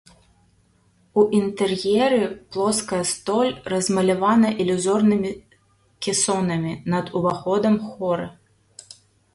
[1.21, 2.21] У інтэр'еры
[2.55, 5.31] плоская столь размалявана ілюзорнымі
[6.07, 8.27] кесонамі, над уваходам хоры.